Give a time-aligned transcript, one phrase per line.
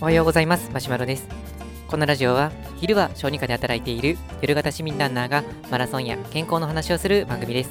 [0.00, 0.70] おはようございます。
[0.72, 1.28] マシュマロです。
[1.86, 7.70] このラジオは昼は小児科で働いている夜型市民ランナーがマラソンや健康の話をする番組です。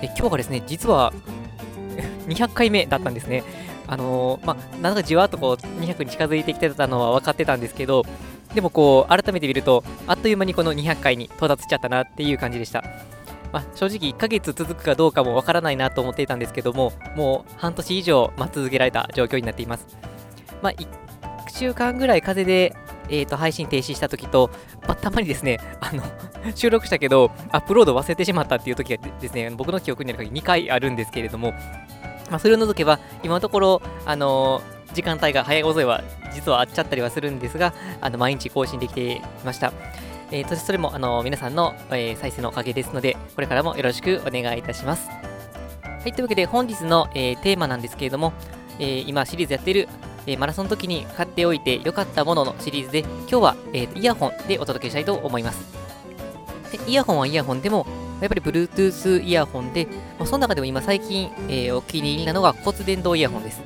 [0.00, 1.12] で今日がですね実は
[2.26, 3.44] 200回目だったんですね。
[3.86, 8.04] あのー、まあ、なんかじわっとこう200に近づいてきてたのは分かってたんですけど
[8.52, 12.82] でもこう改めて見るとあっという間にこの200回に到達しちゃったなっていう感じでした。
[13.52, 19.86] まあ、正直1ヶ月続くかどうかもわからないなと思っていたんですけども、もう半年以上待ち続けられた状況になっています。
[20.62, 20.86] まあ、1
[21.48, 22.74] 週間ぐらい風で、
[23.08, 24.50] えー、と配信停止した時と、
[24.86, 26.02] まあ、たまにですね、あの
[26.54, 31.52] 収録したけど、アップロード忘れてしまったっていう時がですね、僕の記憶にある限り2回あるんですけれども、
[32.30, 36.02] まあ、それを除けば、今のところ、あのー、時間帯が早い遅いは
[36.32, 39.72] 実はあっちゃったりはするんですが、あの毎日更新できていました。
[40.30, 45.08] えー、それもあの皆さんの、えー、再生のおかげですので、これからもよろしくお願いいたします。
[45.08, 48.32] はい、というわけで本日の、えー、テーマなんですけれども、
[48.78, 49.88] えー、今シリーズやっている、
[50.26, 55.60] えー、マラソンの時に買っておいて良かったもののシリーズで、今日は、えー、イヤホンでお届けしたいと思います。
[56.72, 57.86] でイヤホンはイヤホンでも、
[58.20, 59.86] やっぱり Bluetooth イヤホンで、
[60.18, 63.60] まあ、その中でも今最近、えー、お気に入りなのが骨伝導イヤホンです。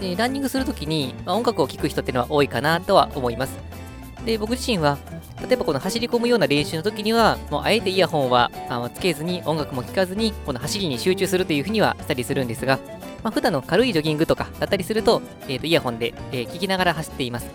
[0.00, 3.79] でランニングするときに、まあ、音楽を聴く人っていうのは多いかなとは思います。
[4.24, 4.98] で、僕自身は、
[5.40, 12.78] 例えばこの走り込むような練習の時には、もうあえてイヤホンはあのつけずに、音楽も聴かずに、この走りに集中するというふうにはしたりするんですが、
[13.22, 17.46] まあ、普段の軽いジョギングとかだったりすると、えー、とイヤホンで、えー、聞きながら走っています。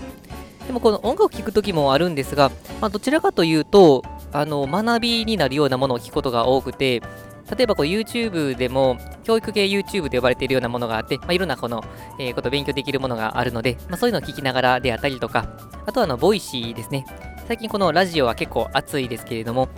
[0.68, 7.02] でもこの音楽を聴く時もあるんですが、まあ、どちらかというと、あの学びになるようなものを聞くことが多くて、
[7.50, 11.84] 例えばこう YouTube でも、教育系 YouTube で呼ばれているようなものがあって、まあ、いろんなこの、
[12.20, 15.48] えー、こと勉強できるものがあるので、まあ、そういうのを聞きながらであったりとか、
[15.86, 17.06] あとはあの、 Voicy ですね。
[17.48, 19.70] 最近このラジオは結構熱いですけれども、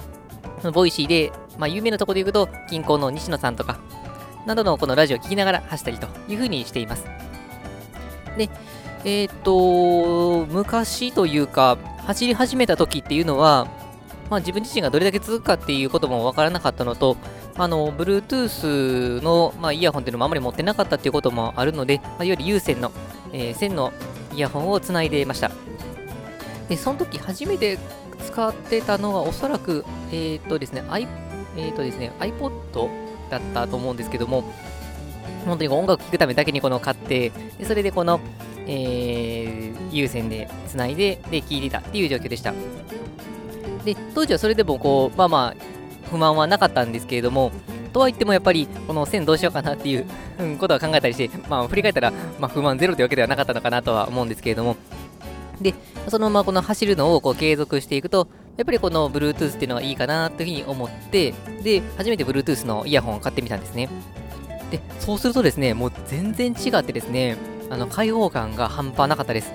[0.73, 3.79] Voicy で、まあ、有名なところで言うと、近郊の西野さんとか、
[4.45, 7.05] などのこのラジオを聞きながら走ったりというふうにしています。
[8.37, 8.49] で、
[9.03, 13.67] えっ、と、昔というか、走り始めた時っていうのは、
[14.29, 17.17] まあ、自分自身がどれだけ続くかっていうこともわからなかったのと、
[17.57, 22.91] あの、Bluetooth の、まあ、イヤホンっていうのもあまり持ってなかったっていうこともあるので、まあ、より有線の、
[23.33, 23.91] えー、線の
[24.33, 25.51] イヤホンをつないでいました。
[26.69, 27.79] で、その時初めて
[28.25, 31.07] 使ってたのはおそらく、えっ、ー、とですね、I、
[31.55, 32.89] えっ、ー、とですね、iPod
[33.29, 34.43] だったと思うんですけども、
[35.45, 38.19] 本当に音楽聴くためだけにこの買って、でそれでこの、
[38.67, 42.53] えー、有線でつないで、で、聴いてたっていう状況でした。
[43.85, 45.76] で、当時はそれでもこう、まあまあ、
[46.09, 47.51] 不満はなかったんですけれども、
[47.93, 50.05] とは言ってもやっぱり、この線どうしようかなっていう
[50.59, 54.75] ことは考えたりして、まあ、振り返ったら、まあ、不満ゼロというわけではなかったのかなとは思うんですけれども、
[55.61, 55.73] で、
[56.07, 63.89] そのままこの走るのをこう継続していくと、やっぱりこの Bluetooth っていうのはいいかなというふうに思って、で、初めて Bluetooth のイヤホンを買ってみたんですね。
[64.71, 67.37] で、そうするとですね、もう全然違ってですね、
[67.69, 69.53] あの開放感が半端なかったです。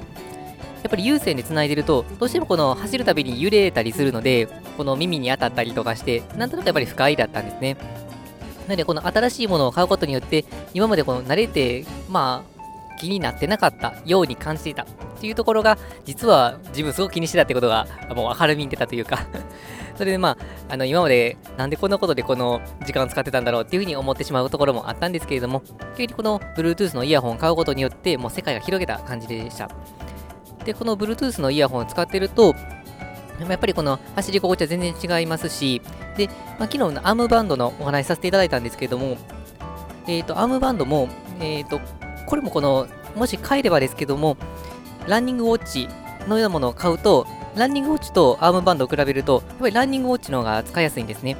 [0.82, 7.76] やっぱり有線で繋いでると、どうしてもこの走るたびに揺れたりするので、この耳に当たったりとかして、なんとなくやっぱり不快だったんですね。
[8.66, 10.44] なので、この新しいものを買うことによって、
[10.74, 12.52] 今までこの慣れて、まあ、
[12.98, 14.86] 気になってなかったように感じていたっ
[15.20, 19.26] ていうところが、実は自分すごく気にしてたってことが、もう明るみに出たというか
[19.98, 20.36] それでまあ、
[20.68, 25.62] あの、今までなんでこんなことでこの時間を使ってたんだろうっていうふうに思ってしまうところもあったんですけれども、
[25.96, 29.68] 急にこの Bluetooth のイヤホンを買うことによって、もう世界が広げた感じでした。
[30.64, 32.54] で、この Bluetooth のイヤホンを使ってると、
[33.40, 35.82] やっぱりこの走り心地は全然違いますし、
[36.16, 39.16] で、まあ、昨日のアームバンドのお話しさせていただいたんですけれども、
[40.06, 41.08] えっ、ー、と、アームバンドも、
[41.40, 41.80] えっ、ー、と、
[42.26, 42.86] これもこの、
[43.16, 44.36] もし買えればですけども、
[45.06, 45.88] ランニングウォッチ
[46.28, 51.36] のようなものを買うと、ランニングウォッチとアームバンドを比べると、やっぱりランニングウォッチの方が使いやすいんですね。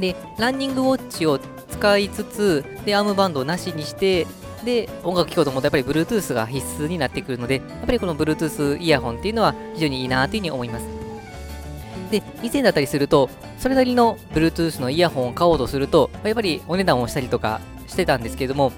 [0.00, 1.38] で、ランニングウォッチを
[1.70, 4.26] 使いつつ、で、アームバンドをなしにして、
[4.64, 10.86] で、音楽聴こうと思うと、やっぱり Bluetooth が必須になってくるので、やっぱりこの Bluetooth イヤホンっていうのは非常にいいなというふうに思います。
[12.10, 18.72] で、以前だったりすると、それなりの Bluetooth のイヤホンを買おうとすると、やっぱりお値段をしたりとかしてたんですけれども、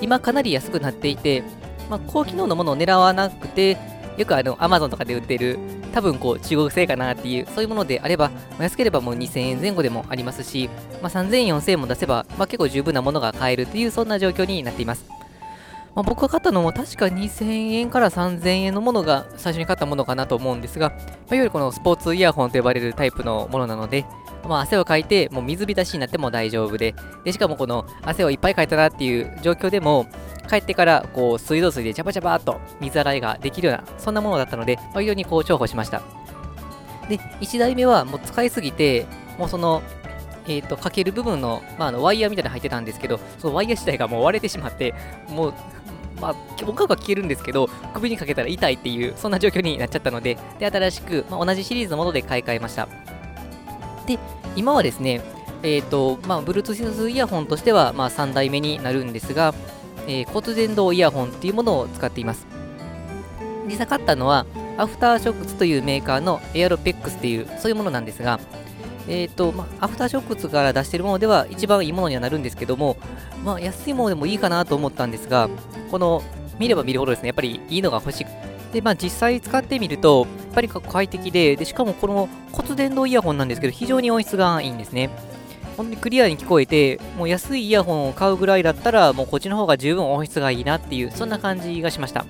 [0.00, 1.42] 今かなり安くなっていて、
[1.90, 3.76] まあ、高機能のものを狙わなくて、
[4.16, 5.58] よくあの Amazon とかで売ってる、
[5.92, 10.68] 多分こう中国製かなっていう、そういうものであれば、安ければもう2000円前後でもありますし、
[11.02, 15.04] まあ、3000円、4000円も出せば、まあ、結構十分なものが買えるという、そんな状況になっています。
[15.94, 24.04] まあ、僕が買ったのも確か2000円から3000円のものが最初に買ったものかなと思うんですが、まあ、いわゆるこのスポーツイヤホンと呼ばれるタイプのものなので、
[24.48, 26.94] まあ、汗をかいてもう水浸しになっても大丈夫で
[27.24, 30.06] で、しかもこの汗をいっぱいかいたなっていう状況でも、
[30.48, 36.02] 帰ってからこう水道水でジャバジャバっと水洗いができるような、そんなものだったので、まあ、非常にこう重宝しました。
[37.08, 39.06] で、1台目はもう使いすぎて、
[39.38, 39.82] もうその
[40.46, 44.94] えと、かける部分の,、まあ、あのワイヤーみたいなの入ってたんですけど、そのワイヤー自体がもう割れてしまって、
[45.28, 45.54] もう、
[46.24, 52.88] まあ、音楽は消えるんですけど、首にかけたら痛いっていう、そんな状況になっちゃったので、で新しく、まあ、同じシリーズのもので買い替えました。
[54.06, 54.18] で、
[54.56, 55.20] 今はですね、
[55.62, 59.54] えっ、ー、と、まあ、Bluetooth イヤホンとしては、まあ、3代目になるんですが、
[60.06, 62.46] えー、骨伝導イヤホンっていうものを使っています。
[63.66, 64.46] 実際買ったのは、
[64.78, 68.40] アフターショックスというメーカーのエアロペックスっていう、そういうものなんですが、
[69.08, 72.96] えっ、ー、と、まあ、アフターショックスから出しているものでは一番いいものにはなるんですけども、
[73.44, 75.48] まあ、安いものでもいいかなと思ったんですが、
[75.94, 76.24] この、
[76.58, 78.28] 見れば見るほどですね、やっぱりいいのが欲しく
[78.72, 85.08] で、まあ、実際使ってみると、やっぱり快適で、でしかもこの骨伝導イヤホンなんですけど、非常に音質がいいんですね。
[85.76, 92.26] 本当にクリアに聞こえて、もう安いイヤホンを買うぐらいだったら、もうこっちの方が十分音質がいいなっていう、そんな感じがしました。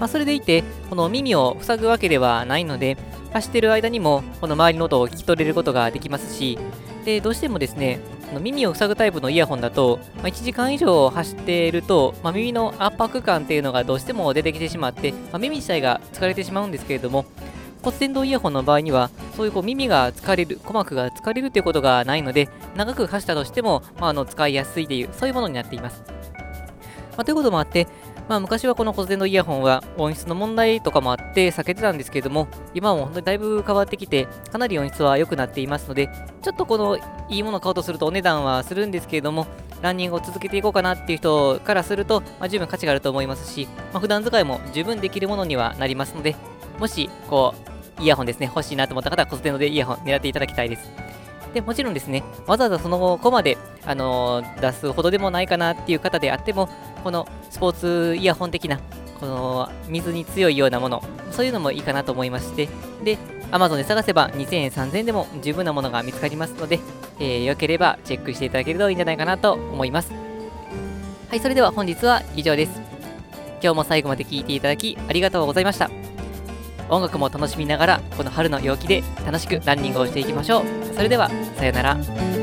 [0.00, 2.96] まあ、それでいて、この耳を塞ぐわけではないので、
[3.32, 6.58] 走ってる間にも、この周りの音を聞き取れることができますし、
[7.04, 8.00] で、どうしてもですね、
[8.34, 17.24] の耳を塞ぐタイプのイヤホンだと、まあ、1時間以上走っていると、まあ、耳の圧迫感っていうのがどうしても出てきてしまって、まあ、耳自体が疲れてしまうんですけれども、
[17.82, 26.02] 骨伝導イヤホンの場合には、そういうこう耳が疲れる、鼓膜が疲れるということがないので、長く走ったとしても、まあ、あの使いやすいという、そういうものになっています。
[27.16, 27.88] まあ、ということもあって、
[28.28, 36.10] まあ、昔はこの骨伝導イヤホンは音質の問題とかもあって避けてたんですけれども、今はもう本当にだいぶ変わってきて、かなり音質は良くなっていますので、
[36.42, 36.98] ちょっとこの
[37.30, 39.46] いいものを買おうとするとお値段はするんですけれども、
[39.80, 46.36] ランニングを続けていこうかなっていう人からすると、まあ、十分価値があると思いますし、まあ、普段使いも十分できるものにはなりますので、
[46.78, 47.54] もし、こ
[47.98, 50.90] う、イヤホンですね、欲しいなと思った方は骨伝導でイヤホン狙っていただきたいです。
[51.54, 53.56] で、もちろんですね、わざわざその子まで、
[53.88, 56.68] あの、出すほどでもないかなっていう方であっても、
[57.02, 58.78] このスポーツイヤホン的な、
[59.18, 62.68] この水に強いようなもの、そういうのもいいかなと思いまして、
[63.02, 63.16] で、
[63.50, 66.80] Amazon で探せば2000円、3000円でも十分なものが見つかりますので、
[67.18, 70.12] えー、よければチェックしていただけるといいんじゃないかなと思います。
[71.30, 72.82] はい、それでは本日は以上です。
[73.62, 75.90] 今日も最後まで聴いていただきありがとうございました。
[76.90, 80.64] 音楽も楽しみながらこの春の陽気で楽しくランニングをしていきましょう
[80.94, 82.37] それではさようなら